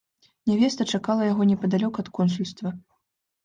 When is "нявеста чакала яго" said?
0.51-1.49